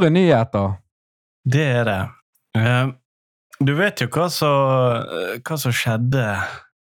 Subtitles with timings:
[0.00, 0.72] Store nyheter.
[1.44, 2.00] det er det.
[2.56, 2.88] Eh,
[3.60, 5.04] Du vet jo hva som,
[5.44, 6.22] hva som skjedde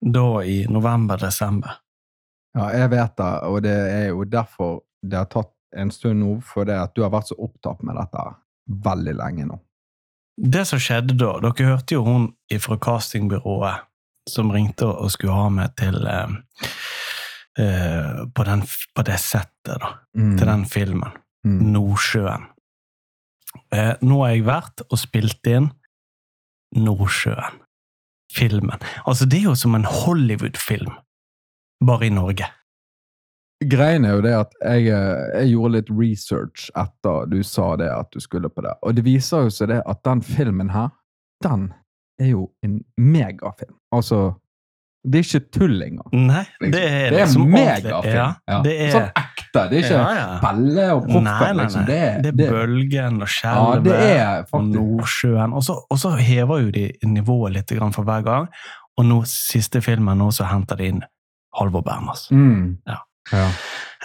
[0.03, 1.77] da i november-desember.
[2.57, 6.33] Ja, jeg vet det, og det er jo derfor det har tatt en stund nå,
[6.43, 8.25] fordi det at du har vært så opptatt med dette
[8.83, 9.59] veldig lenge nå.
[10.37, 12.27] Det som skjedde da Dere hørte jo hun
[12.59, 13.87] fra castingbyrået
[14.27, 16.35] som ringte og skulle ha meg til eh,
[17.63, 19.95] eh, på, den, på det settet, da.
[20.19, 20.35] Mm.
[20.35, 21.15] Til den filmen.
[21.47, 21.59] Mm.
[21.71, 22.51] Nordsjøen.
[23.73, 25.69] Eh, nå har jeg vært og spilt inn
[26.75, 27.61] Nordsjøen.
[28.33, 28.81] Filmen.
[29.07, 30.91] Altså, det er jo som en Hollywood-film,
[31.87, 32.49] bare i Norge.
[33.63, 37.87] Greien er jo det at jeg, eh, jeg gjorde litt research etter du sa det
[37.89, 40.91] at du skulle på det, og det viser jo seg det at den filmen her,
[41.41, 41.71] den
[42.21, 43.73] er jo en megafilm.
[43.95, 44.35] Altså,
[45.07, 46.11] det er ikke tull engang.
[46.27, 48.13] Nei, det er, det er liksom en megafilm.
[48.13, 48.61] Ja, Ja.
[48.67, 49.26] det er, Sånn
[49.57, 49.69] ekte.
[49.71, 50.39] Det er ikke ja, ja.
[50.43, 51.85] Belle og proffen, liksom.
[51.87, 55.53] Det Det er bølgen og skjelvet det er og Nordsjøen.
[55.57, 58.49] Og så, hever jo de nivået litt for hver gang.
[58.97, 61.05] Og nå, siste filmen nå, så henter de inn
[61.57, 62.27] Halvor Berners.
[62.31, 62.77] mm.
[62.87, 62.97] Ja.
[63.31, 63.47] ja.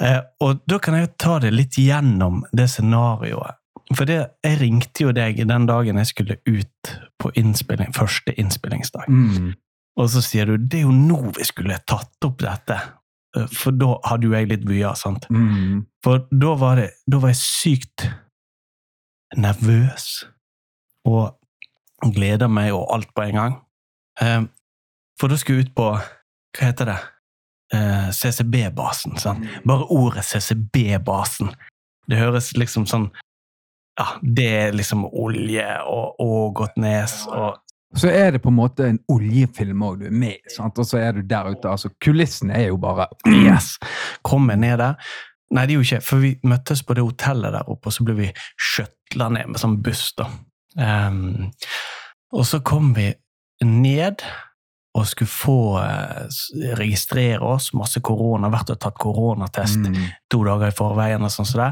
[0.00, 3.58] Eh, og da kan jeg jo ta det litt gjennom det scenarioet.
[3.92, 9.08] For det, jeg ringte jo deg den dagen jeg skulle ut på innspilling, første innspillingsdag.
[9.08, 9.52] Mm.
[10.00, 12.78] Og så sier du det er jo nå vi skulle tatt opp dette.
[13.36, 15.26] Eh, For da hadde jo jeg litt vyer, sant.
[15.30, 15.86] Mm.
[16.04, 18.08] For da var, det, da var jeg sykt
[19.36, 20.08] nervøs
[21.08, 21.38] og
[22.14, 23.54] gleda meg og alt på en gang.
[24.20, 24.42] Eh,
[25.20, 25.88] For da skulle jeg ut på
[26.52, 26.98] Hva heter det?
[27.72, 29.16] Eh, CCB-basen.
[29.18, 29.46] sant?
[29.64, 31.54] Bare ordet CCB-basen.
[32.10, 33.10] Det høres liksom sånn
[33.98, 37.58] Ja, det er liksom olje og Ågotnes og
[37.94, 40.98] Så er det på en måte en oljefilm òg du er med i, og så
[40.98, 41.68] er du der ute.
[41.68, 43.06] altså Kulissene er jo bare
[43.44, 43.74] Yes!
[44.24, 44.94] Kom jeg ned der.
[45.52, 48.04] Nei, det er jo ikke, for vi møttes på det hotellet der oppe, og så
[48.08, 50.30] ble vi skjøtla ned med sånn buss, da.
[50.80, 51.50] Um,
[52.32, 53.10] og så kom vi
[53.62, 54.24] ned
[54.96, 56.24] og skulle få uh,
[56.80, 60.00] registrere oss, masse korona, vært og tatt koronatest Mm.
[60.32, 61.70] to dager i forveien og sånn som det.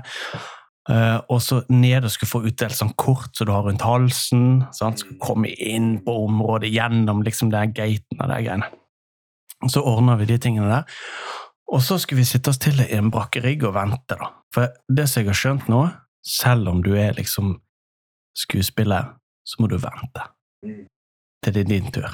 [0.90, 4.64] Eh, og så ned og skulle få utdelt sånn kort som du har rundt halsen.
[4.76, 5.02] Sant?
[5.02, 8.70] Skulle komme inn på området gjennom liksom den gaten og de greiene.
[9.68, 11.00] Så ordna vi de tingene der.
[11.70, 14.32] Og så skulle vi sitte oss til i en brakkerigg og vente, da.
[14.50, 15.84] For det som jeg har skjønt nå,
[16.26, 17.60] selv om du er liksom
[18.36, 19.12] skuespiller,
[19.46, 20.26] så må du vente
[21.40, 22.10] til det er din tur.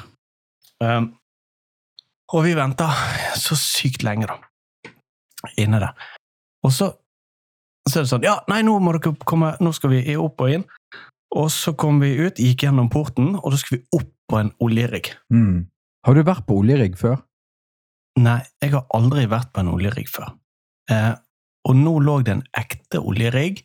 [0.83, 1.09] Um,
[2.33, 2.87] og vi venta
[3.39, 4.37] så sykt lenge, da.
[5.57, 6.07] Inne der.
[6.65, 6.91] Og så,
[7.89, 10.53] så er det sånn Ja, nei, nå må dere komme, nå skal vi opp og
[10.53, 10.65] inn.
[11.37, 14.51] Og så kom vi ut, gikk gjennom porten, og da skulle vi opp på en
[14.63, 15.11] oljerigg.
[15.33, 15.67] Mm.
[16.07, 17.19] Har du vært på oljerigg før?
[18.17, 20.31] Nei, jeg har aldri vært på en oljerigg før.
[20.91, 21.13] Eh,
[21.67, 23.61] og nå lå det en ekte oljerigg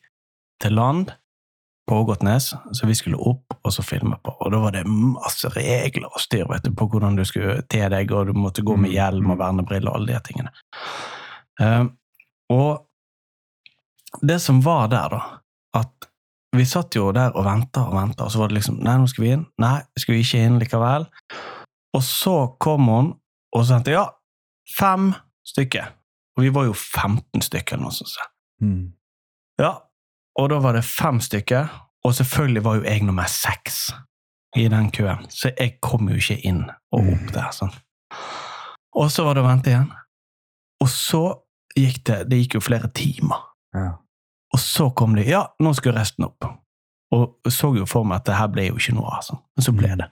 [0.63, 1.13] til land
[1.89, 4.35] på Ågotnes, så vi skulle opp og så filme på.
[4.43, 7.83] Og da var det masse regler og styr vet du, på hvordan du skulle te
[7.91, 10.53] deg, og du måtte gå med Mm, hjelm og vernebriller og alle de tingene.
[11.61, 11.85] Eh,
[12.55, 12.87] og
[14.21, 15.21] det som var der, da,
[15.81, 16.09] at
[16.57, 19.09] vi satt jo der og venta og venta, og så var det liksom Nei, nå
[19.09, 19.47] skal vi inn.
[19.63, 21.07] Nei, skal vi ikke inn likevel?
[21.97, 23.13] Og så kom hun,
[23.53, 24.05] og så tenkte ja,
[24.77, 25.13] fem
[25.49, 25.89] stykker.
[26.37, 28.29] Og vi var jo 15 stykker eller noe sånt.
[28.63, 28.93] Mm.
[29.61, 29.75] Ja,
[30.39, 31.73] og da var det fem stykker,
[32.05, 33.91] og selvfølgelig var jo jeg nummer seks
[34.57, 37.53] i den køen, så jeg kom jo ikke inn og opp der.
[37.57, 37.73] sånn.
[39.01, 39.89] Og så var det å vente igjen.
[40.83, 41.23] Og så
[41.73, 43.47] gikk det Det gikk jo flere timer.
[43.73, 43.95] Ja.
[44.53, 46.45] Og så kom de Ja, nå skal resten opp.
[47.13, 49.39] Og så jo for meg at det her ble jo ikke noe av, altså.
[49.57, 50.07] men så ble det.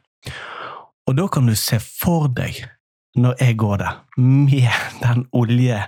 [1.08, 2.58] Og da kan du se for deg,
[3.16, 4.68] når jeg går der, med
[5.04, 5.80] den olje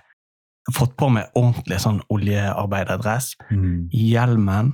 [0.70, 3.88] Fått på meg ordentlig sånn oljearbeiderdress, Mm.
[3.90, 4.68] hjelmen,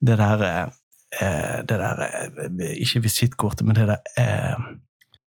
[0.00, 4.54] det der eh, Det der eh, Ikke visittkortet, men det der eh,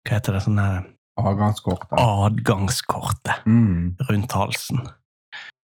[0.07, 0.41] Hva heter det?
[0.45, 0.85] Sånn her
[1.19, 1.99] Adgangskortet.
[1.99, 3.97] Adgangskortet Mm.
[4.09, 4.79] rundt halsen.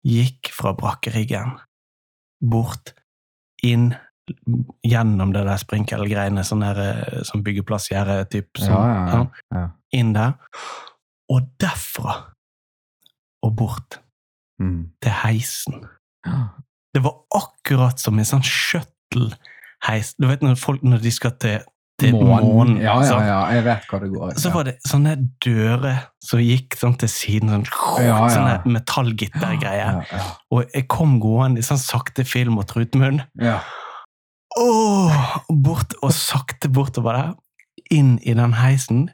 [0.05, 1.57] Gikk fra brakkeriggen,
[2.51, 2.93] bort,
[3.65, 3.93] inn,
[4.85, 8.61] gjennom det der sprinkelgreiene, sånn der eh, som byggeplassgjerde, typ.
[8.63, 9.65] Ja, ja, ja.
[9.97, 10.35] Inn der.
[11.33, 12.21] Og derfra
[13.45, 14.01] og bort
[14.63, 14.93] Mm.
[15.03, 15.81] til heisen.
[16.25, 16.45] Ja.
[16.95, 20.13] Det var akkurat som en sånn shuttle-heis.
[20.15, 21.65] Du vet når folk når de skal til,
[22.01, 24.41] til månen, Ja, ja, ja, jeg vet hva det går i.
[24.43, 25.13] så var det sånne
[25.45, 27.67] dører som gikk sånn til siden, sånn,
[28.03, 28.29] Ja, ja.
[28.35, 30.01] sånne metallgittergreier.
[30.03, 30.25] Ja, ja.
[30.51, 33.23] Og jeg kom gående i sånn sakte film og trutmunn.
[33.41, 33.61] ja.
[34.57, 37.33] Åh, bort og sakte bortover der.
[37.91, 39.09] Inn i den heisen.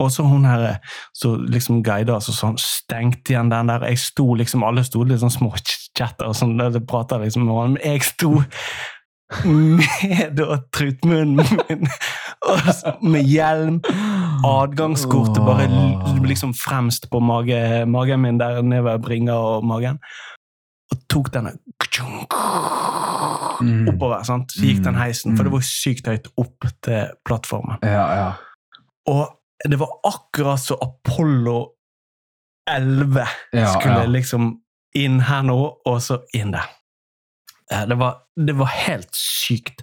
[0.00, 0.78] Og så hun her
[1.14, 3.84] så liksom guida oss og sånn, stengte igjen den der.
[3.90, 5.52] Jeg sto liksom, Alle sto litt sånn små
[5.96, 6.56] chatter og sånn,
[6.88, 8.32] prata liksom med hverandre, men jeg sto
[9.44, 11.88] med da trutmunnen min
[13.02, 13.80] med hjelm.
[14.46, 15.66] Adgangskortet bare
[16.26, 19.98] liksom fremst på mage, magen min, der nede ved bringa og magen.
[20.92, 21.56] Og tok denne
[23.60, 23.86] Mm.
[23.88, 24.22] oppover.
[24.22, 24.52] sant?
[24.52, 25.00] Så gikk den Mm.
[25.00, 25.56] heisen, for det Mm.
[25.56, 27.78] var sykt høyt opp til plattformen.
[27.82, 28.32] Ja, ja.
[29.08, 29.28] Og
[29.64, 31.72] det var akkurat så Apollo
[32.68, 34.06] 11 Ja, skulle ja.
[34.06, 34.60] liksom
[34.94, 35.56] inn her nå,
[35.86, 36.68] og så inn der.
[37.72, 39.82] Eh, Det var, det var helt sykt.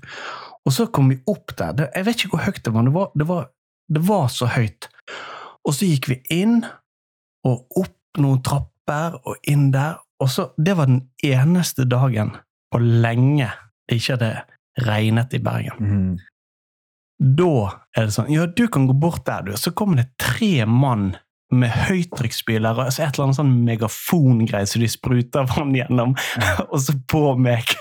[0.65, 1.89] Og så kom vi opp der.
[1.95, 2.83] Jeg vet ikke hvor høyt det var.
[2.87, 3.49] Det var, det var,
[3.89, 4.87] det var så høyt.
[5.67, 6.63] Og så gikk vi inn,
[7.47, 9.99] og opp noen trapper, og inn der.
[10.23, 12.35] Og så, Det var den eneste dagen
[12.71, 13.49] på lenge
[13.87, 15.79] det ikke hadde regnet i Bergen.
[15.83, 16.13] Mm.
[17.37, 17.51] Da
[17.95, 19.53] er det sånn Ja, du kan gå bort der, du.
[19.59, 21.13] Så kommer det tre mann
[21.59, 26.15] med høytrykksspyler og altså et eller annet sånn megafongreie som de spruter vann gjennom,
[26.71, 27.73] og så på meg.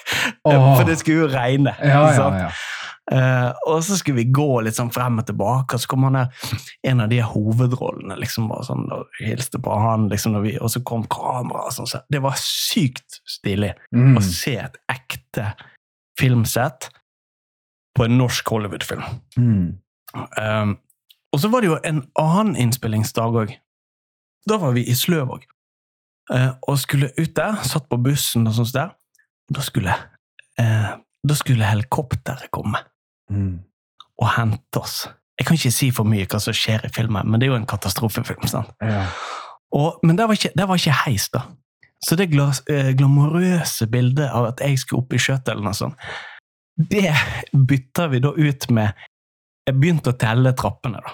[0.44, 0.72] Oh.
[0.76, 1.74] For det skulle jo regne.
[1.82, 2.52] Ja, ja.
[3.12, 6.20] Eh, og så skulle vi gå litt sånn frem og tilbake, og så kom han
[6.20, 6.44] der,
[6.86, 10.84] en av de hovedrollene liksom bare sånn, og hilste på han, liksom, vi, og så
[10.86, 11.90] kom kamera og sånn.
[11.90, 14.14] Så det var sykt stilig Mm.
[14.16, 15.50] å se et ekte
[16.20, 16.88] filmsett
[17.98, 19.02] på en norsk Hollywood-film.
[19.36, 19.66] Mm.
[20.38, 20.76] Um,
[21.32, 23.54] og så var det jo en annen innspillingsdag òg.
[24.48, 25.44] Da var vi i Sløvåg
[26.34, 27.60] eh, og skulle ut der.
[27.66, 28.90] Satt på bussen og sånt der.
[29.52, 29.94] Da skulle,
[30.58, 30.90] eh,
[31.24, 32.78] da skulle helikopteret komme
[33.30, 33.62] Mm.
[34.20, 35.06] og hente oss.
[35.38, 37.56] Jeg kan ikke si for mye hva som skjer i filmen, men det er jo
[37.60, 38.44] en katastrofefilm.
[38.50, 38.68] sant?
[38.82, 39.06] Ja.
[39.72, 41.46] Og, men der var, ikke, der var ikke heis, da.
[42.04, 45.94] Så det glas, eh, glamorøse bildet av at jeg skulle opp i skjøtelen og sånn,
[46.76, 47.14] det
[47.54, 48.92] bytter vi da ut med
[49.68, 51.12] Jeg begynte å telle trappene, da.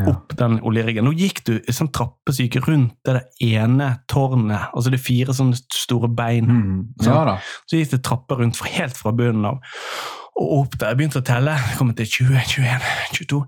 [0.00, 0.14] Ja.
[0.14, 1.04] Opp den oljeriggen.
[1.04, 4.70] Nå gikk du i sånn trappe som gikk rundt det ene tårnet.
[4.72, 6.48] Altså det fire sånne store bein.
[6.48, 6.78] Mm.
[7.04, 7.36] ja.
[7.68, 9.60] Så gikk det trapper rundt helt fra bunnen av.
[10.40, 10.94] Og opp der.
[10.94, 11.58] Jeg begynte å telle.
[11.58, 12.88] Jeg kommer til 20, 21,
[13.18, 13.42] 22.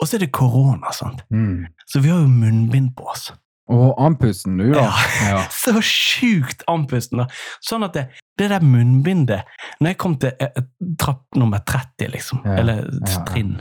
[0.00, 1.22] Og så er det korona, sant.
[1.30, 1.68] Mm.
[1.86, 3.30] Så vi har jo munnbind på oss.
[3.72, 4.88] Og andpusten, du, da.
[5.22, 5.42] Ja.
[5.62, 7.22] Så sjukt andpusten.
[7.22, 7.28] da.
[7.64, 8.06] Sånn at det,
[8.40, 9.46] det der munnbindet
[9.80, 10.66] Når jeg kom til eh, eh,
[11.00, 12.88] trapp nummer 30, liksom, eller
[13.28, 13.60] trinn,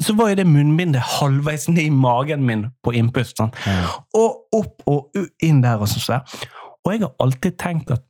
[0.00, 3.36] så var jo det munnbindet halvveis ned i magen min på innpust.
[3.40, 3.50] Sånn.
[3.66, 3.88] Ja.
[4.16, 6.04] Og opp og inn der og sånn.
[6.04, 6.46] så.
[6.84, 8.04] Og jeg har alltid tenkt at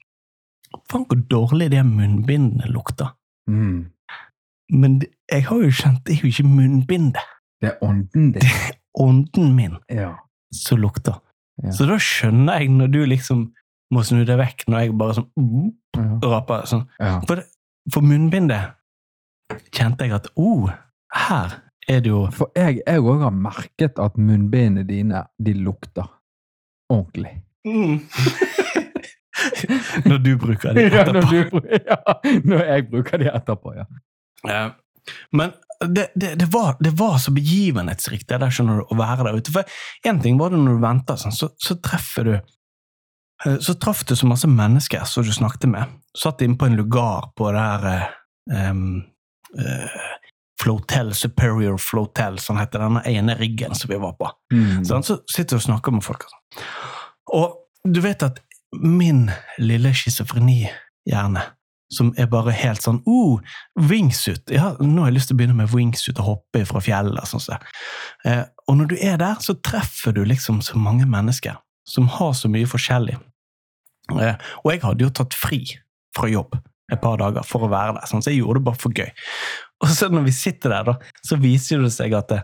[0.90, 3.10] faen hvor dårlig det munnbindet lukter.
[3.50, 3.88] Mm.
[4.70, 7.32] Men det, jeg har jo skjønt, det er jo ikke munnbindet.
[7.60, 8.40] Det er ånden din.
[8.40, 10.16] Det er Ånden min Ja.
[10.52, 11.20] som lukter.
[11.62, 11.70] Ja.
[11.70, 13.44] Så da skjønner jeg når du liksom
[13.94, 16.06] må snu deg vekk, når jeg bare sånn uh, Ja.
[16.32, 16.86] raper sånn.
[17.28, 17.42] For,
[17.92, 18.74] for munnbindet
[19.74, 20.70] kjente jeg at oh,
[21.14, 21.54] her
[21.90, 26.06] er det jo For jeg jeg òg har merket at munnbindene dine, de lukter
[26.90, 27.36] ordentlig.
[27.66, 27.98] mm.
[30.04, 31.60] Når du bruker det Ja, når, etterpå.
[31.60, 31.98] du, ja,
[32.44, 33.86] når jeg bruker de etterpå, ja.
[34.48, 34.70] Eh,
[35.32, 39.24] Men det, det, det, var, det var så begivenhetsrikt det der, skjønner du, å være
[39.24, 39.52] der ute.
[39.54, 39.64] For
[40.08, 44.02] én ting var det når du venter, sånn, så, så treffer du eh, Så traff
[44.04, 45.96] du så masse mennesker som du snakket med.
[46.18, 47.88] Satt inne på en lugar på det her
[48.70, 48.84] um,
[49.56, 49.88] eh,
[50.60, 54.28] Flotel, Superior Flotel, som heter denne ene riggen som vi var på.
[54.52, 54.84] Mm.
[54.88, 56.26] Sånn, så sitter du og snakker med folk.
[56.26, 56.68] og sånn.
[57.40, 58.42] Og du vet at
[58.76, 61.46] min lille schizofrenihjerne,
[61.90, 63.40] som er bare helt sånn oh,
[63.74, 67.26] wingsuit ja, Nå har jeg lyst til å begynne med wingsuit og hoppe fra fjellet.
[67.26, 67.58] Sånn så.
[68.28, 72.36] eh, og når du er der, så treffer du liksom så mange mennesker som har
[72.38, 73.16] så mye forskjellig.
[74.14, 75.64] Eh, og jeg hadde jo tatt fri
[76.14, 76.54] fra jobb
[76.90, 79.10] et par dager for å være der, sånn, så jeg gjorde det bare for gøy.
[79.80, 82.40] Og så når vi sitter der, da, så viser det seg at det,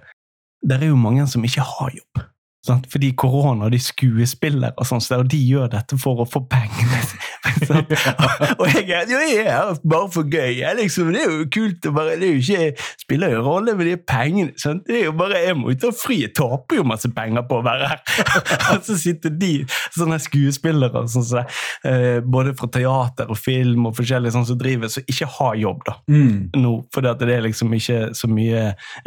[0.67, 2.25] det er jo mange som ikke har jobb.
[2.67, 2.89] Sant?
[2.93, 7.03] Fordi korona, de skuespiller og sånn, så og de gjør dette for å få pengene.
[8.61, 10.59] og jeg jeg er her bare for gøy.
[10.61, 11.89] Jeg, liksom, det er jo kult.
[11.95, 14.53] bare, det ikke, spiller jo rolle med de pengene.
[14.61, 14.85] Sant?
[14.89, 16.21] Det er jo bare, Jeg må jo ta fri.
[16.25, 18.03] Jeg taper jo masse penger på å være her.
[18.75, 19.53] og så sitter de,
[19.97, 21.45] sånne skuespillere, sånn, så,
[21.89, 25.85] eh, både fra teater og film og forskjellig sånn som driver, som ikke har jobb.
[25.87, 26.51] da Mm.
[26.57, 28.63] nå, fordi det er liksom ikke så mye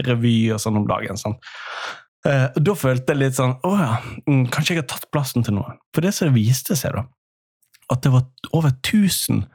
[0.06, 1.18] revy og sånn om dagen.
[1.20, 1.36] Sånn.
[2.28, 3.92] Eh, og da følte jeg litt sånn Å ja,
[4.28, 5.78] mm, kanskje jeg har tatt plassen til noen.
[5.96, 7.06] For det som viste seg, da,
[7.94, 9.46] at det var over 1000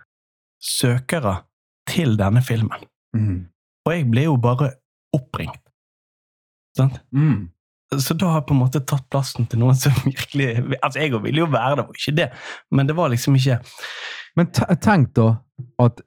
[0.65, 1.43] søkere
[1.91, 2.87] til denne filmen.
[3.17, 3.43] Mm.
[3.85, 4.71] Og jeg ble jo bare
[5.15, 5.61] oppringt.
[6.75, 6.97] Sant?
[7.15, 7.51] Mm.
[8.01, 10.49] Så da har jeg på en måte tatt plassen til noen som virkelig
[10.81, 12.29] Altså, jeg ville jo være der, det var ikke det,
[12.75, 13.61] men det var liksom ikke
[14.35, 14.49] Men
[14.83, 15.29] tenk da
[15.85, 16.01] at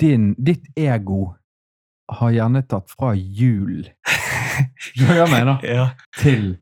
[0.00, 1.34] din, ditt ego
[2.08, 3.88] har gjerne tatt fra jul
[4.98, 5.58] mener?
[5.76, 5.90] ja.
[6.18, 6.56] Til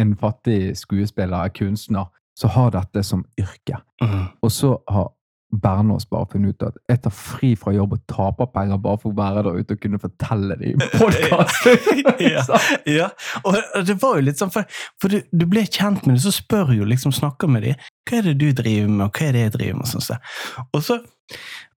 [0.00, 3.82] en fattig skuespiller, kunstner, så har dette som yrke.
[4.02, 4.30] Mm.
[4.42, 5.10] Og så har
[5.52, 9.12] Bernås bare funnet ut at jeg tar fri fra jobb og taper penger bare for
[9.12, 11.68] å være der ute og kunne fortelle det i podkast!
[12.22, 12.44] Ja.
[12.88, 13.08] Ja,
[13.44, 14.64] og det var jo litt sånn, for,
[15.02, 18.20] for du, du ble kjent med det, så spør jo liksom, snakker med dem, hva
[18.20, 20.06] er det du driver med, og hva er det jeg driver med, og sånn.
[20.06, 20.64] så.
[20.72, 20.98] Og så,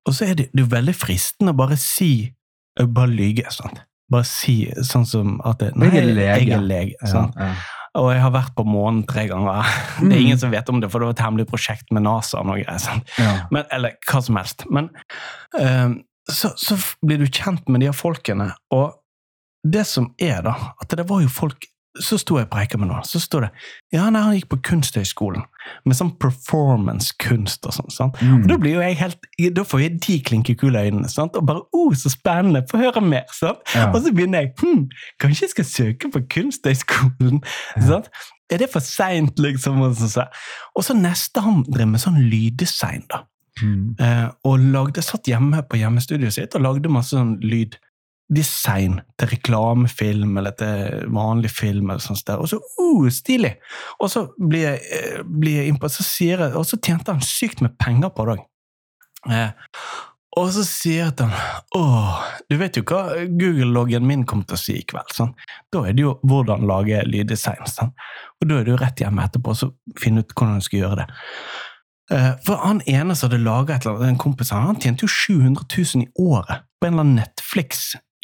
[0.05, 2.12] og så er det, det er veldig fristende å bare si,
[2.84, 3.82] bare lyge, sant?
[4.12, 6.36] Bare si sånn som at det, nei, Jeg er lege.
[6.46, 7.38] Jeg er lege sant?
[7.39, 7.72] Ja, ja.
[7.96, 9.63] Og jeg har vært på månen tre ganger.
[10.03, 12.41] Det er ingen som vet om det, for det var et hemmelig prosjekt med NASA
[12.41, 12.82] og noe greier.
[12.84, 13.08] sant?
[13.15, 13.48] Ja.
[13.55, 14.65] Men, eller hva som helst.
[14.67, 14.89] Men
[15.55, 19.00] um, så, så blir du kjent med de her folkene, og
[19.63, 21.65] det som er, da, at det var jo folk
[21.96, 23.50] Så sto jeg og preika med noen, så står det
[23.96, 25.46] Ja, nei, han gikk på Kunsthøgskolen,
[25.86, 27.91] med sånn performance-kunst og sånn.
[27.93, 28.22] sant?
[28.22, 28.43] Mm.
[28.43, 31.36] Og da blir jo jeg helt Da får jeg de klinkekule øynene, sant?
[31.36, 32.65] og bare Å, så spennende!
[32.69, 33.27] Få høre mer!
[33.34, 33.62] sant?
[33.75, 33.89] Ja.
[33.91, 34.88] Og så begynner jeg hm,
[35.22, 37.43] Kanskje jeg skal søke på Kunsthøgskolen?
[37.89, 38.10] sant?
[38.51, 39.81] Er det for seint, liksom?
[39.81, 40.25] Og så, så.
[40.75, 43.24] og så neste han drev med sånn lyddesign, da.
[43.63, 43.95] Mm.
[44.01, 47.38] Uh, og lagde, satt hjemme på hjemmestudioet sitt og lagde masse sånn
[48.29, 51.89] lyddesign til reklamefilm eller til vanlig film.
[51.89, 52.38] eller sånt der.
[52.41, 53.55] Og så uh, stilig!
[54.00, 57.22] Og så blir jeg, eh, blir jeg innpå, så sier jeg, og så tjente han
[57.22, 58.46] sykt med penger på det òg.
[59.32, 59.51] Eh,
[60.36, 61.32] og så sier han
[61.75, 65.13] åh, du vet jo hva Google-loggen min kommer til å si i kveld.
[65.15, 65.32] Sånn.
[65.72, 67.63] Da er det jo hvordan lage lyddesign.
[67.72, 67.94] Sånn.
[68.41, 71.00] Og da er det jo rett hjemme etterpå så finne ut hvordan du skal gjøre
[71.03, 71.08] det.
[72.12, 75.13] Eh, For han ene som hadde laga et eller annet, en kompis han, tjente jo
[75.13, 77.24] 700 000 i året på en eller annen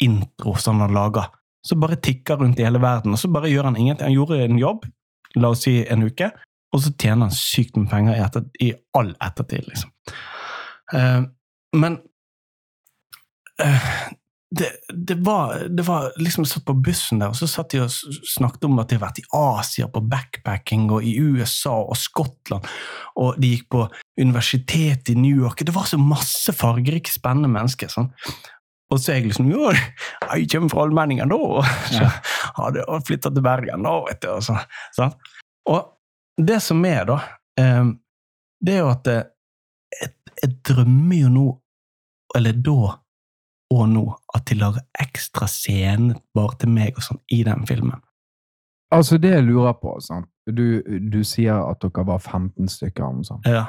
[0.02, 1.24] Netflix-intro som han lager.
[1.62, 4.06] Så bare tikker rundt i hele verden, og så bare gjør han ingenting.
[4.06, 4.86] Han gjorde en jobb,
[5.36, 6.30] la oss si en uke,
[6.72, 9.92] og så tjener han sykt med penger i, etter, i all ettertid, liksom.
[10.92, 11.22] Uh,
[11.78, 12.00] men
[13.62, 13.92] uh,
[14.52, 17.94] det, det, var, det var liksom satt på bussen der, og så satt de og
[18.34, 22.66] snakket om at de har vært i Asia på backpacking, og i USA og Skottland,
[23.22, 23.86] og de gikk på
[24.20, 25.62] universitetet i New York.
[25.62, 27.92] Det var så masse fargerike, spennende mennesker.
[27.92, 28.10] sånn.
[28.92, 32.10] Og så er jeg liksom Jo, jeg kommer fra Allmenningen nå, og så Ja.
[32.58, 34.28] hadde jeg flytta til Bergen nå, vet du.
[34.34, 34.58] Og, så,
[34.96, 35.16] sant?
[35.66, 35.94] og
[36.38, 37.18] det som er, da,
[37.60, 37.90] eh,
[38.64, 39.22] det er jo at eh,
[40.00, 41.46] jeg, jeg drømmer jo nå,
[42.36, 42.76] eller da
[43.72, 44.02] og nå,
[44.36, 48.00] at de lager ekstra scene bare til meg og sånn i den filmen.
[48.92, 50.28] Altså, det jeg lurer på sant?
[50.44, 53.04] Du, du sier at dere var 15 stykker.
[53.06, 53.40] om sånn.
[53.48, 53.62] Ja.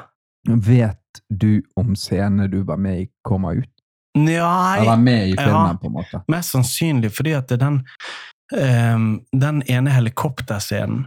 [0.44, 3.70] Vet du om scenene du var med i, kommer ut?
[4.14, 5.78] Nei, Eller med i filmen, Ja.
[5.80, 6.22] på en måte?
[6.28, 7.80] Mest sannsynlig fordi at det den,
[8.54, 11.06] um, den ene helikopterscenen,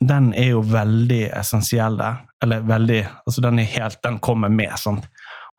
[0.00, 2.16] den er jo veldig essensiell der.
[2.42, 5.06] Eller veldig Altså, den er helt Den kommer med, sant.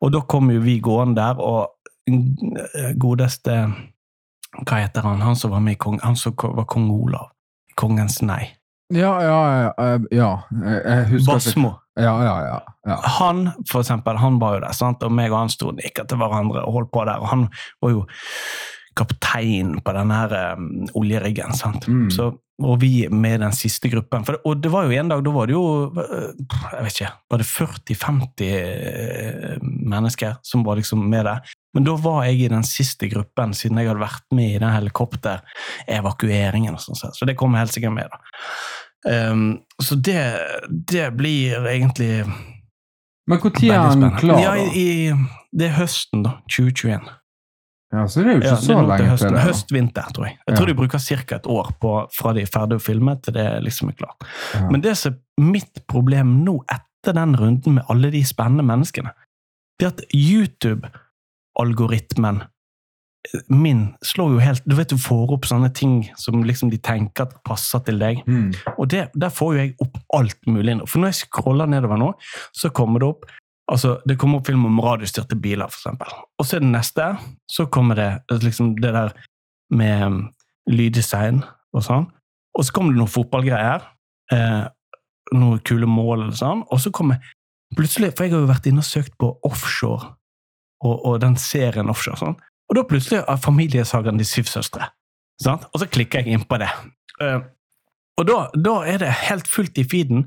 [0.00, 1.70] Og da kommer jo vi gående der, og
[2.08, 3.74] eh, godeste
[4.66, 5.20] Hva heter han?
[5.20, 7.30] Han som var med i Kong, Han som var kong Olav.
[7.76, 8.50] Kongens nei.
[8.92, 9.72] Ja, ja, ja.
[9.86, 10.30] eh, ja.
[10.52, 11.70] Jeg, husker Basmo.
[12.00, 12.36] Ja, ja,
[12.86, 12.96] ja.
[13.18, 15.02] Han, for eksempel, han var jo der, sant?
[15.06, 17.18] og meg og han sto nikka til hverandre og holdt på der.
[17.20, 17.48] Og han
[17.84, 18.06] var jo
[18.96, 21.52] kaptein på den her um, oljeriggen.
[21.56, 21.86] sant?
[21.88, 22.10] Mm.
[22.12, 22.30] Så,
[22.62, 24.24] og vi med den siste gruppen.
[24.28, 25.62] For, og det var jo en dag, da var det jo
[25.96, 26.32] eh,
[26.76, 31.40] jeg vet ikke, var det 40-50 eh, mennesker som var liksom med der.
[31.74, 34.74] Men da var jeg i den siste gruppen, siden jeg hadde vært med i den
[34.76, 36.74] helikopterevakueringen.
[36.76, 38.08] og sånn, så- så det kom helt sikkert med.
[38.12, 38.18] da.
[39.04, 40.38] Um, så det,
[40.86, 42.22] det blir egentlig
[43.26, 44.62] Men når er han klar, Ja, da?
[44.62, 44.66] i,
[45.10, 45.12] i,
[45.58, 46.30] det er høsten, da.
[46.50, 47.00] 2021.
[47.92, 49.42] Ja, så det er jo ikke Ja, så til lenge til det.
[49.46, 50.34] Høst-vinter, tror jeg.
[50.46, 50.72] Jeg tror Ja.
[50.72, 51.34] de bruker ca.
[51.36, 54.16] et år på, fra de er ferdig å filme, til det liksom er klart.
[54.54, 54.68] Ja.
[54.70, 55.16] Men det som er
[55.50, 59.10] mitt problem nå, etter den runden med alle de spennende menneskene,
[59.78, 62.42] det er at YouTube-algoritmen
[63.46, 67.28] min slår jo helt Du vet du får opp sånne ting som liksom de tenker
[67.28, 68.24] at passer til deg.
[68.26, 68.50] Mm.
[68.76, 70.74] Og det, der får jo jeg opp alt mulig.
[70.90, 72.10] For når jeg scroller nedover nå,
[72.56, 73.30] så kommer det opp
[73.72, 76.10] altså det kommer opp film om radiostyrte biler, eksempel.
[76.36, 77.08] Og så er det neste,
[77.50, 79.14] så kommer det liksom det der
[79.72, 80.18] med um,
[80.68, 81.40] lyddesign
[81.72, 82.08] og sånn.
[82.58, 83.86] Og så kommer det noen fotballgreier.
[84.32, 84.64] Eh,
[85.32, 86.66] noen kule mål eller sånn.
[86.68, 87.22] Og så kommer
[87.72, 90.10] plutselig For jeg har jo vært inne og søkt på offshore,
[90.84, 92.20] og, og den serien offshore.
[92.20, 92.36] sånn.
[92.72, 94.86] Og da plutselig er familiesagaen De syv søstre.
[95.42, 95.66] Sant?
[95.74, 96.70] Og så klikker jeg inn på det.
[97.20, 97.42] Uh,
[98.20, 100.24] og da, da er det helt fullt i feeden,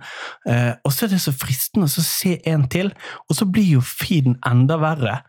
[0.49, 2.91] uh, og så er det så fristende å se en til,
[3.29, 5.19] og så blir jo feeden enda verre,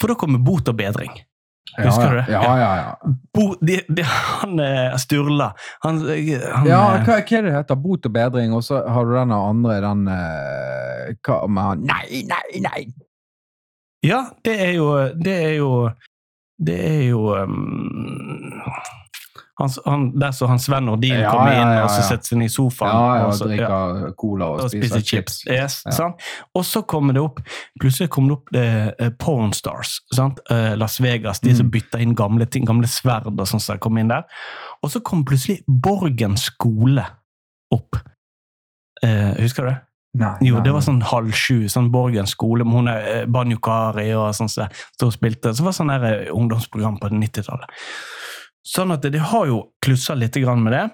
[0.00, 1.12] for da kommer bot og bedring.
[1.78, 2.26] Husker ja, du det?
[2.32, 3.14] Ja, ja, ja.
[3.36, 5.50] Bo, de, de, han eh, Sturla
[5.84, 7.76] han, han, Ja, hva, hva er det heter?
[7.78, 12.62] Bot og bedring, og så har du den andre, den Hva med han Nei, nei,
[12.64, 12.80] nei!
[14.00, 14.88] Ja, det er jo
[15.20, 15.68] Det er jo
[16.58, 18.62] Det er jo um,
[19.58, 22.06] Han, han, der så han Sven Nordin Ja, kommer ja, inn ja, og så ja.
[22.12, 22.94] setter seg ned i sofaen.
[22.94, 25.40] Ja, ja, og så- drikker cola og, og spiser, chips.
[25.50, 25.90] Yes, Ja.
[25.96, 26.22] sant?
[26.54, 27.40] Og så kommer det opp
[27.82, 29.52] plutselig kommer det opp det, eh, Porn
[30.14, 30.38] Sant?
[30.50, 31.70] Eh, Las Vegas, de som Mm.
[31.74, 34.24] bytter inn gamle ting, gamle sverd og sånn som kom inn der.
[34.82, 37.04] Og så kom plutselig Borgen skole
[37.72, 37.96] opp.
[39.04, 39.78] Uh, husker du det?
[40.18, 44.14] Nei, Jo, nei, det var sånn halv sju, sånn Borgen skole, med hun er eh,
[44.18, 45.52] og sånn som stod spilte.
[45.52, 47.74] Så det var sånn der eh, ungdomsprogram på 90-tallet.
[48.66, 50.86] Sånn at de har jo klussa litt grann med det.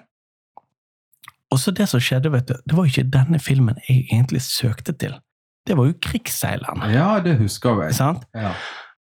[1.53, 4.43] Og så det som skjedde, vet du, det var jo ikke denne filmen jeg egentlig
[4.45, 5.15] søkte til.
[5.65, 6.91] Det var jo Krigsseilerne.
[6.93, 7.95] Ja, det husker jeg.
[7.97, 8.27] Sant?
[8.37, 8.53] Ja.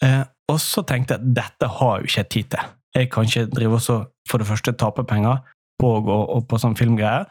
[0.05, 2.71] Eh, og så tenkte jeg dette har jo ikke jeg tid til.
[2.93, 3.99] Jeg kan ikke drive og så
[4.29, 5.41] for det første tape penger
[5.81, 7.27] på, og, og på sånn filmgreier,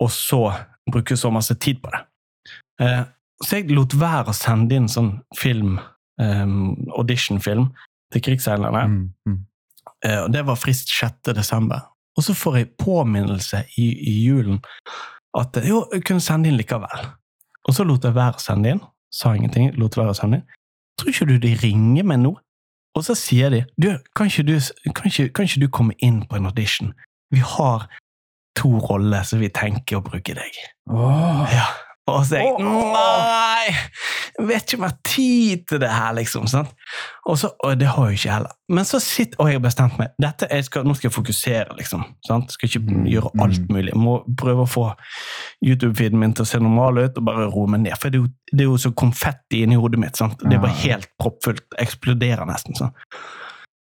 [0.00, 0.44] og så
[0.90, 2.00] bruke så masse tid på det.
[2.82, 3.02] Eh,
[3.42, 5.78] så jeg lot være å sende inn sånn film,
[6.22, 6.58] eh,
[6.98, 7.70] auditionfilm,
[8.12, 8.84] til Krigsseilerne.
[8.90, 9.40] Mm, mm.
[10.04, 11.32] Eh, og det var frist 6.
[11.34, 11.88] desember.
[12.16, 14.60] Og så får jeg påminnelse i, i julen
[15.38, 17.06] at eh, jo, jeg kunne sende inn likevel.
[17.68, 18.82] Og så lot jeg være å sende inn.
[19.12, 20.58] Sa ingenting, lot være å sende inn.
[21.00, 22.34] Tror ikke du de ringer meg nå?
[22.92, 24.56] Og så sier de du, kan ikke du,
[24.92, 26.92] kan ikke, kan ikke du komme inn på en audition?
[27.32, 27.86] Vi har
[28.58, 30.58] to roller som vi tenker å bruke deg.
[30.92, 31.46] Oh.
[31.48, 31.70] Ja.
[32.10, 33.72] Og så jeg Nei!
[34.32, 36.46] Jeg vet ikke om jeg har tid til det her, liksom.
[36.50, 36.70] Sant?
[37.28, 38.54] Og, så, og det har jeg ikke heller.
[38.72, 40.14] Men så sitter Og jeg har bestemt meg.
[40.24, 42.02] Dette, skal, nå skal jeg fokusere, liksom.
[42.26, 42.50] Sant?
[42.56, 43.92] Skal ikke Mm, gjøre alt mulig.
[43.92, 43.94] mulig.
[44.02, 44.86] Må prøve å få
[45.62, 47.94] YouTube-feeden min til å se normal ut, og bare roe meg ned.
[48.00, 50.18] For det er jo, det er jo så konfetti inni hodet mitt.
[50.18, 50.40] Sant?
[50.42, 51.62] Det er bare helt proppfullt.
[51.84, 52.74] Eksploderer nesten.
[52.78, 52.96] sånn.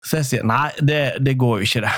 [0.06, 1.94] Så jeg sier nei, det, det går jo ikke, det.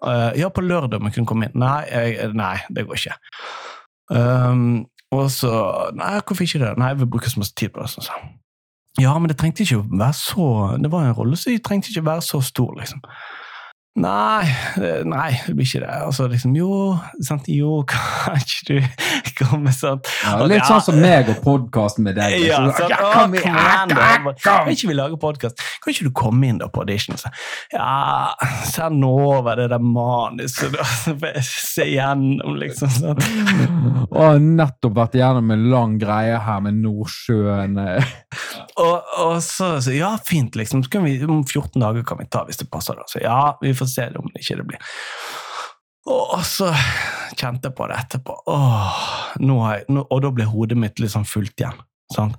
[0.00, 1.58] Uh, ja, på lørdag må jeg kunne komme inn.
[1.60, 3.20] Nei, jeg, nei det går ikke.
[4.10, 5.50] Um, og så
[5.98, 6.74] Nei, hvorfor ikke det?
[6.78, 7.90] Nei, vi bruker så masse tid på det.
[7.92, 8.18] Sånn, så.
[9.00, 10.46] Ja, men det trengte ikke å være så
[10.82, 13.02] Det var en rolle, så det trengte ikke å være så stor, liksom.
[13.98, 14.46] Nei,
[15.04, 15.88] nei, det blir ikke det.
[16.06, 16.94] Altså liksom, jo,
[17.26, 22.14] sant, jo, kan ikke du komme sånn Ja, litt sånn som meg og podkasten med
[22.20, 22.36] deg.
[22.46, 24.32] ja, Så- sånn, Ja, kom igjen, da.
[24.44, 25.58] Kan ikke vi lage podkast?
[25.82, 27.32] Kan ikke du komme inn da på audition Så,
[27.74, 28.30] ja,
[28.70, 30.86] send over det der manuset, da,
[31.42, 32.94] se gjennom, liksom.
[32.94, 34.06] sånn.
[34.06, 37.74] Og har nettopp vært gjennom en lang greie her med Nordsjøen.
[38.80, 40.84] Og, og så, så ja, fint, liksom.
[40.86, 42.94] Så kan vi, om 14 dager kan vi ta hvis det passer.
[42.96, 43.06] da.
[43.10, 44.92] Så ja, vi får se om det ikke det blir.
[46.10, 46.70] Og, så
[47.36, 48.36] kjente jeg på det etterpå.
[48.50, 49.02] Åh,
[49.38, 51.82] jeg, nå, og da ble hodet mitt sånn fullt igjen.
[52.14, 52.38] Sant?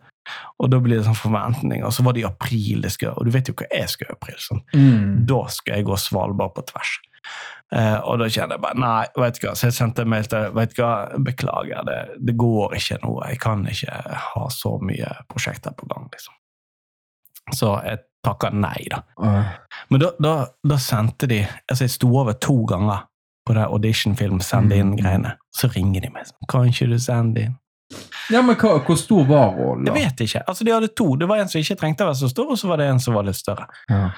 [0.61, 1.85] Og da blir det sånn forventninger.
[1.87, 4.05] Og så var det i april det skulle Og du vet jo hva jeg skal
[4.07, 4.41] gjøre i april.
[4.43, 4.61] Sånn.
[4.73, 5.15] Mm.
[5.29, 6.97] Da skal jeg gå Svalbard på tvers.
[7.71, 9.55] Eh, og da kjente jeg bare Nei, vet du hva.
[9.57, 10.93] Så jeg sendte mail til Vet du hva,
[11.29, 13.15] beklager, det, det går ikke nå.
[13.29, 16.37] Jeg kan ikke ha så mye prosjekter på gang, liksom.
[17.57, 19.01] Så jeg takka nei, da.
[19.89, 20.33] Men da, da,
[20.67, 23.07] da sendte de Altså, jeg sto over to ganger
[23.47, 25.31] på det auditionfilm, sende Mm.
[25.51, 27.55] Så ringer de meg sånn Kan ikke du sende inn?
[28.31, 29.85] Ja, men hva, hvor stor var rollen?
[29.89, 30.43] Jeg vet ikke.
[30.47, 31.15] Altså, de hadde to.
[31.19, 32.99] Det var en som ikke trengte å være så stor, og så var det en
[33.03, 33.65] som var litt større.
[33.89, 34.11] Ja.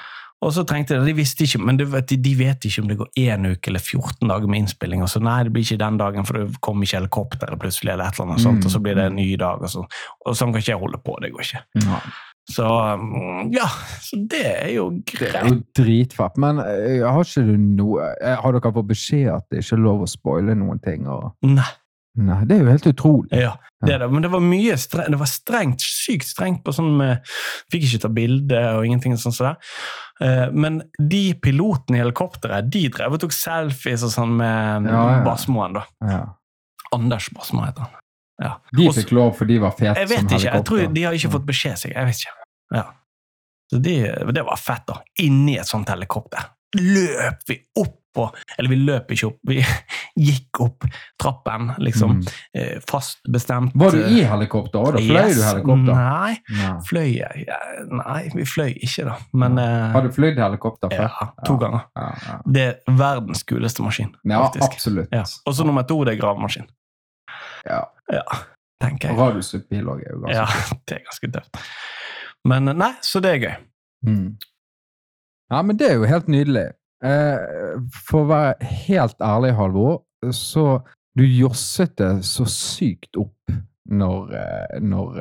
[0.44, 3.48] Og så trengte De de visste ikke, men de, vet ikke om det går én
[3.48, 5.02] uke eller 14 dager med innspilling.
[5.02, 8.06] og så nei, det blir ikke den dagen, for det kommer ikke helikopteret plutselig, eller
[8.12, 8.66] et eller annet sånt, Mm.
[8.66, 9.62] og så blir det en ny dag.
[9.64, 9.86] Og, så,
[10.26, 11.18] og sånn kan ikke jeg holde på.
[11.22, 11.64] Det går ikke.
[11.88, 12.00] Ja.
[12.50, 13.70] Så mm, ja,
[14.04, 15.32] så det er jo greit.
[15.32, 16.36] Det er jo dritfett.
[16.44, 19.86] Men eh, har ikke du noe eh, Har dere fått beskjed at det ikke er
[19.86, 21.08] lov å spoile noen ting?
[21.08, 21.32] Og...
[21.48, 21.70] Nei,
[22.14, 23.40] Nei, det er jo helt utrolig.
[23.42, 24.10] ja, det er det.
[24.14, 27.24] Men det var mye stre det var strengt, sykt strengt på sånn med
[27.74, 29.56] Fikk ikke ta bilde og ingenting sånn som det.
[30.22, 35.02] Eh, Men de pilotene i helikopteret, de drev og tok selfies og sånn med Ja,
[35.16, 35.20] ja.
[35.26, 35.88] Basmoen, da.
[36.06, 36.22] Ja.
[36.94, 38.00] Anders Basmo heter han.
[38.42, 41.32] De Også- fikk lov, for de var fete som ikke, jeg tror de har ikke
[41.32, 41.96] fått beskjed, sikkert.
[41.98, 42.38] jeg vet ikke.
[42.74, 42.84] Ja.
[43.72, 45.02] Så det, det var fett, da.
[45.22, 46.50] Inni et sånt helikopter.
[46.76, 48.28] Løp vi opp på
[48.60, 49.56] Eller vi løp ikke opp, vi
[50.28, 50.84] gikk opp
[51.18, 52.20] trappen, liksom.
[52.20, 52.28] Mm.
[52.54, 53.72] eh, Fast bestemt.
[53.74, 54.92] Var du i eh, helikopter òg?
[54.94, 55.38] Da fløy yes.
[55.40, 55.96] du helikopter?
[55.98, 56.74] Nei, Nei.
[56.90, 57.48] fløy jeg
[57.90, 59.16] Nei, vi fløy ikke, da.
[59.34, 61.10] Men eh, Har du flydd helikopter før?
[61.10, 61.60] ja, to Ja.
[61.64, 61.88] ganger.
[61.98, 62.38] Ja, ja.
[62.46, 64.70] Det er verdens kuleste maskin, ja faktisk.
[64.74, 65.10] absolutt.
[65.12, 65.24] Ja.
[65.48, 66.70] Og så nummer to, det er gravemaskin.
[67.66, 67.82] Ja.
[68.12, 68.24] Ja,
[68.84, 69.18] tenker jeg.
[69.20, 70.48] Radiuspil òg er jo ganske Ja,
[70.88, 71.60] det er ganske tøft.
[72.50, 73.54] Men eh, nei, så det er gøy.
[74.08, 74.26] Mm.
[75.54, 76.66] Ja, men det er jo helt nydelig.
[77.04, 80.82] Eh, for å være helt ærlig, Halvor, så
[81.18, 83.54] du josset det så sykt opp
[83.92, 85.20] når, eh, når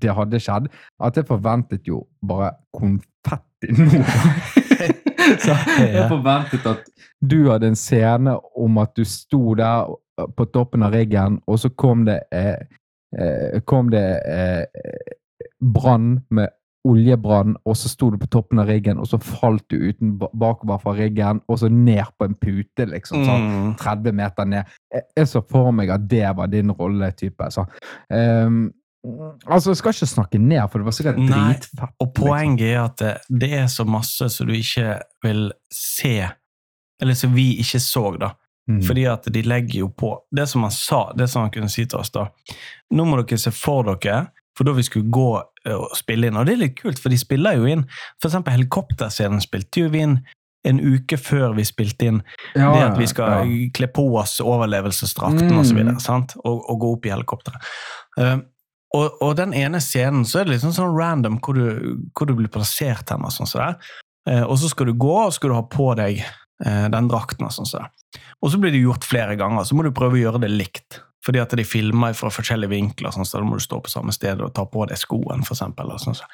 [0.00, 0.70] det hadde skjedd,
[1.04, 4.04] at jeg forventet jo bare konfetti nå.
[5.44, 6.84] så jeg forventet at
[7.20, 9.90] du hadde en scene om at du sto der
[10.26, 12.56] på toppen av riggen, og så kom det, eh,
[13.18, 14.64] eh, kom det eh,
[15.60, 16.48] brann med
[16.88, 20.30] oljebrann, og så sto du på toppen av riggen, og så falt du uten ba-
[20.32, 23.24] bakover fra riggen, og så ned på en pute, liksom.
[23.26, 23.76] sånn Mm.
[23.76, 24.64] 30 meter ned.
[24.94, 27.50] Jeg, så for meg at det var din rolletype.
[27.52, 27.66] Så.
[28.10, 28.70] ehm,
[29.46, 31.94] altså, jeg skal ikke snakke ned, for det var sikkert Nei, dritfett.
[32.00, 36.28] Og poenget er at det, det er så masse som du ikke vil se,
[37.02, 38.32] eller som vi ikke så, da.
[38.68, 38.82] Mm.
[38.84, 41.86] Fordi at de legger jo på Det som han sa, det som han kunne si
[41.88, 42.26] til oss da
[42.92, 44.26] Nå må dere se for dere,
[44.58, 46.36] for da vi skulle gå eh, og spille inn.
[46.36, 47.86] Og det er litt kult, for de spiller jo inn
[48.18, 50.18] For eksempel helikopterscenen spilte jo vi inn
[50.68, 52.20] en uke før vi spilte inn
[52.58, 53.58] Ja, det at vi skal ja.
[53.78, 55.58] kle på oss overlevelsesdrakten Mm.
[55.62, 56.34] og så videre, sant?
[56.44, 57.68] Og, og gå opp i helikopteret.
[58.18, 58.40] Uh,
[58.96, 62.34] og, og den ene scenen så er det liksom sånn random hvor du, hvor du
[62.36, 63.24] blir plassert hen.
[63.24, 63.80] Og sånn så der.
[64.28, 66.22] Eh, og så skal du gå, og skal du ha på deg
[66.58, 67.46] den drakten.
[67.46, 67.84] Og sånn så.
[68.42, 71.00] Og så blir det gjort flere ganger, så må du prøve å gjøre det likt.
[71.26, 74.14] Fordi at de filmer fra forskjellige vinkler, sånn, så da må du stå på samme
[74.14, 75.90] sted og ta på deg skoen, for eksempel.
[75.92, 76.28] Og, sånn, så.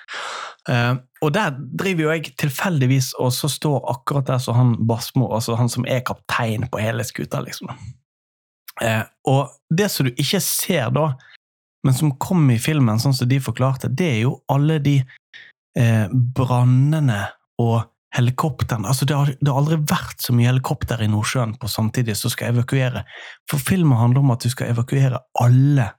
[0.70, 0.92] Eh,
[1.24, 5.56] og der driver jo jeg tilfeldigvis og så står akkurat der så han Basmo, altså
[5.58, 7.72] han som er kaptein på hele skuta, liksom.
[8.82, 11.08] Eh, og det som du ikke ser da,
[11.84, 14.98] men som kom i filmen, sånn som de forklarte, det er jo alle de
[15.80, 17.24] eh, brannene
[17.60, 17.80] og
[18.14, 18.88] helikopterne.
[18.88, 22.32] Altså, det har, det har aldri vært så mye helikopter i Nordsjøen på samtidig som
[22.32, 23.04] skal evakuere.
[23.50, 25.90] For filmen handler om at du skal evakuere alle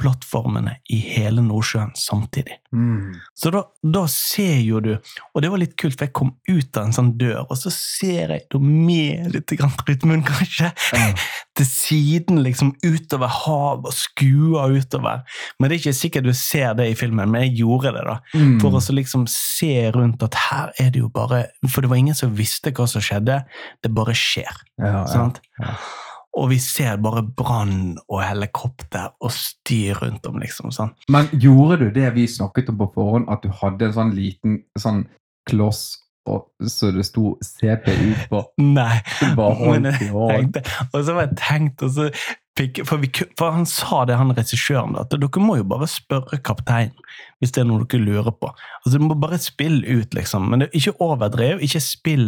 [0.00, 2.56] plattformene i hele Nordsjøen samtidig.
[2.72, 3.16] Mm.
[3.36, 4.92] Så da, da ser jo du
[5.34, 7.72] Og det var litt kult, for jeg kom ut av en sånn dør, og så
[7.74, 9.54] ser jeg da med litt
[9.88, 11.08] rytmen, kanskje, Ja.
[11.60, 15.24] til siden, liksom utover havet og skuer utover.
[15.58, 18.16] Men det er ikke sikkert du ser det i filmen, men jeg gjorde det, da.
[18.34, 18.58] Mm.
[18.62, 22.00] For å så liksom se rundt at her er det jo bare For det var
[22.00, 23.42] ingen som visste hva som skjedde,
[23.82, 24.62] det bare skjer.
[24.80, 25.04] ja.
[25.10, 25.42] Sant?
[25.60, 25.74] ja.
[26.38, 30.70] Og vi ser bare brann og helikopter og styr rundt om, liksom.
[30.74, 30.92] sånn.
[31.10, 34.60] Men gjorde du det vi snakket om på forhånd, at du hadde en sånn liten
[34.78, 35.04] sånn
[35.50, 38.42] kloss og, så det sto CPU på?
[38.62, 39.00] Nei.
[39.38, 40.62] Bare i jeg tenkte,
[40.92, 42.08] og så var jeg tenkt og så
[42.58, 46.40] fikk, for, vi, for han sa det, han regissøren, at dere må jo bare spørre
[46.44, 46.96] kapteinen
[47.40, 48.50] hvis det er noe dere lurer på.
[48.82, 50.50] Altså, Du må bare spille ut, liksom.
[50.52, 52.26] Men det, ikke overdrev, ikke spill,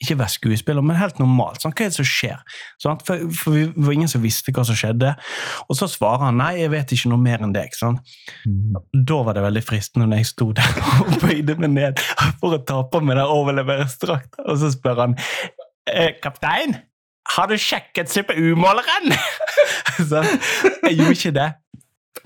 [0.00, 1.60] ikke vær skuespiller, men helt normalt.
[1.60, 2.40] Sånn, hva er det som skjer?
[2.80, 5.12] Sånn, For, for vi var ingen som visste hva som skjedde.
[5.68, 7.76] Og så svarer han nei, jeg vet ikke noe mer enn deg.
[7.76, 8.16] Sant?
[8.48, 8.80] Mm.
[8.96, 12.04] Da var det veldig fristende når jeg sto der og bøyde meg ned
[12.40, 15.20] for å ta på meg den overleveringsdrakta, og så spør han
[15.92, 16.78] eh, kaptein,
[17.34, 19.14] har du sjekket CPU-måleren?
[20.10, 21.48] så jeg gjorde ikke det.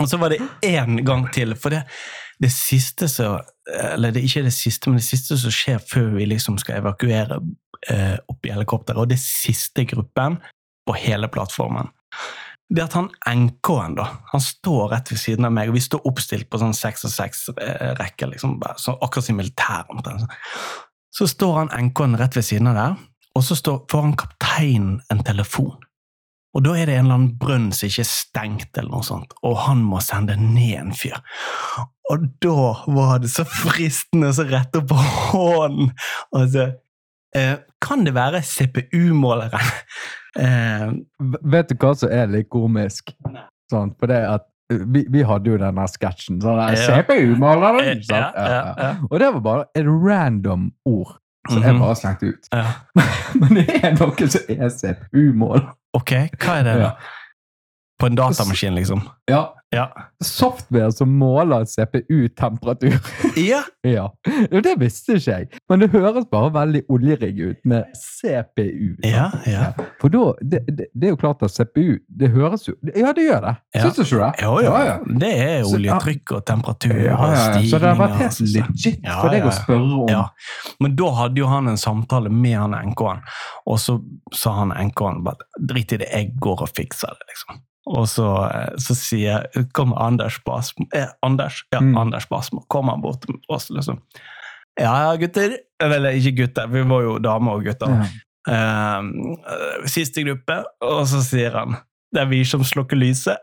[0.01, 1.83] Og så var det én gang til, for det,
[2.41, 6.25] det siste som Eller det ikke det siste, men det siste som skjer før vi
[6.27, 7.39] liksom skal evakuere
[7.93, 10.41] eh, opp i helikopteret, og det siste gruppen
[10.89, 11.93] på hele plattformen
[12.71, 16.05] det at han NK-en, da, han står rett ved siden av meg, og vi står
[16.07, 20.27] oppstilt på sånn seks og seks eh, liksom, sånn, akkurat som militæret.
[21.15, 22.95] Så står han NK-en rett ved siden av der,
[23.35, 24.15] og så står, får han
[24.51, 25.79] kapteinen en telefon.
[26.55, 29.35] Og da er det en eller annen brønn som ikke er stengt, eller noe sånt,
[29.47, 31.21] og han må sende ned en fyr.
[32.11, 34.91] Og da var det så fristende å så rette opp
[35.31, 35.93] hånden
[36.35, 36.73] Altså,
[37.37, 39.69] eh, Kan det være CPU-måleren?
[40.39, 40.93] Eh,
[41.51, 43.09] Vet du hva som er litt komisk?
[43.67, 46.39] Sånn, for det at uh, vi, vi hadde jo denne sketsjen.
[46.39, 46.61] Sånn.
[46.79, 47.81] CPU-maleren!
[47.83, 48.93] Eh, ja, ja, ja.
[49.09, 51.17] Og det var bare et random ord
[51.49, 52.51] som jeg er bare slengte ut.
[52.53, 52.67] ja.
[53.41, 55.65] Men det er noe som er CPU-mål.
[55.97, 56.75] Ok, hva er det?
[56.83, 56.91] da?
[58.01, 59.03] På en datamaskin, liksom?
[59.31, 59.47] Ja.
[59.71, 59.93] Ja.
[60.25, 62.99] Software som måler CPU-temperatur.
[63.37, 63.63] ja.
[63.83, 64.15] ja.
[64.51, 65.61] Det visste ikke jeg.
[65.71, 68.97] Men det høres bare veldig oljerigg ut med CPU.
[69.07, 69.71] Ja, ja.
[70.03, 73.29] For da, det, det, det er jo klart at CPU Det høres jo Ja, det
[73.29, 73.55] gjør det.
[73.77, 73.85] Ja.
[73.87, 74.45] Syns du ikke det?
[74.45, 74.75] Jo, jo.
[74.75, 74.99] Ja, ja.
[75.23, 77.71] Det er oljetrykk og temperatur og stigninger.
[77.71, 80.27] Så det har vært helt altså, legit for deg å spørre om Ja.
[80.83, 83.23] Men da hadde jo han en samtale med han NK-en,
[83.71, 84.01] og så
[84.35, 87.61] sa han NK-en bare drit i det, jeg går og fikser det, liksom.
[87.89, 91.97] Og så, eh, så sier, kommer Anders Basmo eh, Anders, ja, Mm.
[91.97, 94.01] Anders Basmo kommer han bort til oss, liksom.
[94.81, 95.57] Ja, gutter.
[95.83, 97.89] Eller ikke gutter, vi var jo damer og gutter.
[97.89, 98.09] Ja.
[98.51, 101.77] Eh, siste gruppe, og så sier han
[102.11, 103.39] det er vi som slukker lyset.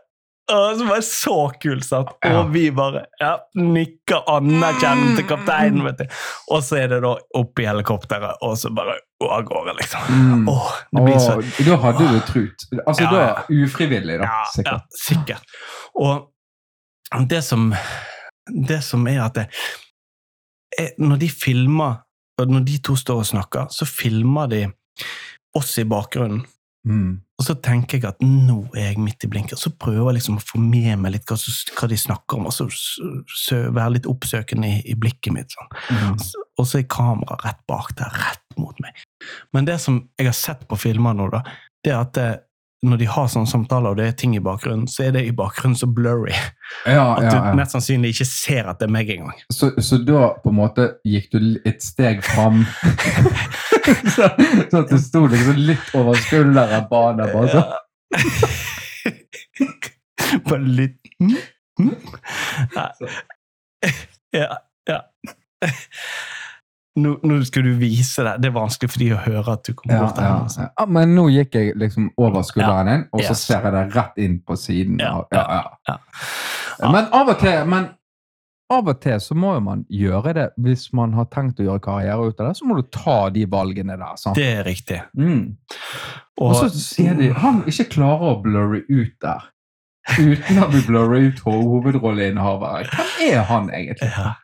[0.52, 2.14] Og så var det så kult, satt.
[2.24, 2.38] Ja.
[2.40, 6.16] Og vi bare ja, nikker anerkjennende til kapteinen, vet du.
[6.54, 10.08] Og så er det da opp i helikopteret, og så bare gå av gårde, liksom.
[10.08, 10.48] Mm.
[10.48, 12.66] Åh, det blir så Åh, da hadde du trut.
[12.86, 14.30] Altså Ja, da er ufrivillig, da.
[14.54, 14.88] Sikkert.
[14.88, 15.56] Ja, sikkert.
[15.98, 17.68] Og det som,
[18.68, 19.46] det som er at det,
[20.78, 22.04] er, når de filmer
[22.38, 24.60] Når de to står og snakker, så filmer de
[25.58, 26.44] oss i bakgrunnen.
[26.86, 27.20] Mm.
[27.38, 30.40] Og så tenker jeg at nå er jeg midt i blinken, så prøver jeg liksom
[30.40, 31.36] å få med meg litt hva,
[31.78, 35.54] hva de snakker om, og så være litt oppsøkende i, i blikket mitt.
[35.54, 35.70] sånn.
[35.92, 36.18] Mm.
[36.58, 39.06] Og så er kameraet rett bak der, rett mot meg.
[39.54, 41.44] Men det som jeg har sett på filmer nå, da,
[41.84, 42.28] det er at det,
[42.86, 45.34] når de har sånne samtaler og det er ting i bakgrunnen, så er det i
[45.34, 46.34] bakgrunnen så blurry
[46.86, 47.54] Ja, at ja, du ja.
[47.58, 49.34] mest sannsynlig ikke ser at det er meg engang.
[49.50, 52.62] Så, så da på en måte gikk du et steg fram
[54.14, 54.24] så,
[54.70, 57.68] så at du sto liksom litt over skulderen på han der, bare sånn.
[60.48, 61.36] Bare litt mm,
[61.80, 61.94] mm.
[64.36, 64.48] Ja,
[64.88, 64.98] ja.
[66.98, 68.40] Nå, nå skulle du vise deg.
[68.42, 70.44] Det er vanskelig for de å høre at du kom Ja, bort til ja, henne.
[70.48, 70.60] altså.
[70.66, 70.84] ja.
[70.98, 73.42] Men nå gikk jeg liksom over skulderen din, og så Yes.
[73.46, 74.98] ser jeg deg rett inn på siden.
[75.00, 75.62] Ja, ja.
[75.88, 75.96] ja.
[76.90, 77.84] Men av og til men
[78.70, 81.80] av og til så må jo man gjøre det hvis man har tenkt å gjøre
[81.86, 82.56] karriere ut av det.
[82.58, 84.16] Så må du ta de valgene der.
[84.20, 84.36] sant?
[84.36, 84.98] Det er riktig.
[85.16, 85.56] Mm.
[86.40, 89.46] Og så sier de han ikke klarer å blurre ut der.
[90.18, 92.92] Uten å bli blurrer ut ho- hovedrolleinnehaveren.
[92.92, 94.08] Hvem er han egentlig?
[94.16, 94.34] ja,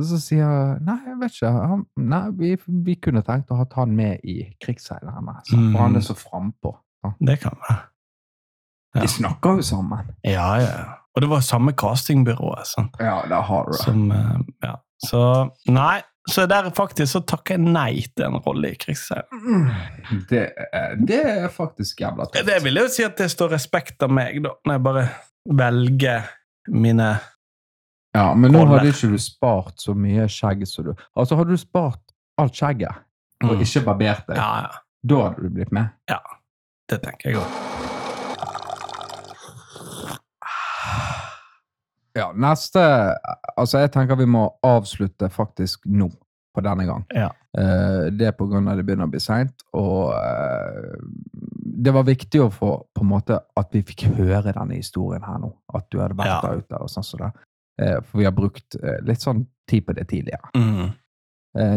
[0.00, 1.50] Og så sier jeg nei, jeg vet ikke.
[1.72, 2.52] Han, nei, vi,
[2.86, 5.36] vi kunne tenkt å ha han med i Krigsseilerne.
[5.52, 5.68] Mm.
[5.72, 6.76] For han er så frampå.
[7.20, 7.80] det kan være.
[8.94, 9.00] Ja.
[9.02, 10.12] De snakker jo sammen.
[10.24, 10.74] Ja, ja.
[11.14, 12.66] Og det var samme castingbyrået.
[12.66, 12.96] sant?
[13.00, 13.72] Ja, det har du.
[13.78, 14.74] Som, eh, ja.
[15.04, 15.20] Så
[15.68, 19.28] nei, så der faktisk så takker jeg nei til en rolle i krigsseiler.
[19.30, 19.68] Mm.
[20.30, 20.40] Det,
[21.06, 22.46] det er faktisk jævla tøft.
[22.48, 25.04] Det vil jeg jo si at det står respekt av meg, da, når jeg bare
[25.62, 26.22] velger
[26.68, 27.10] mine
[28.14, 28.78] Ja, men nå roller.
[28.78, 32.00] hadde ikke du spart så mye skjegg som du Altså, hadde du spart
[32.38, 32.94] alt skjegget
[33.44, 33.60] og Mm.
[33.60, 34.68] ikke barbert deg, Ja, ja.
[35.04, 35.90] da hadde du blitt med.
[36.08, 36.18] Ja.
[36.88, 37.93] Det tenker jeg òg.
[42.14, 42.80] Ja, neste
[43.56, 46.08] Altså, jeg tenker vi må avslutte faktisk nå,
[46.54, 47.04] på denne gang.
[47.14, 47.30] Ja.
[47.54, 50.94] Uh, det er på grunn av det begynner å bli seint, og uh,
[51.84, 55.40] det var viktig å få på en måte at vi fikk høre denne historien her
[55.42, 55.50] nå.
[55.74, 56.40] At du hadde vært Ja.
[56.42, 57.30] der ute og sånn som det.
[57.82, 60.52] Eh, for vi har brukt litt sånn tid på det tidligere.
[60.54, 60.92] Mm.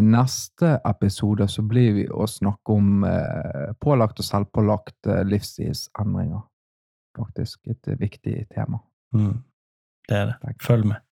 [0.05, 3.01] Neste episode så blir vi å snakke om
[3.81, 6.45] pålagt og selvpålagt livsstilsendringer.
[7.17, 8.79] Faktisk et viktig tema.
[9.17, 9.41] Mm.
[10.09, 10.55] Det er det.
[10.61, 11.06] Følg med.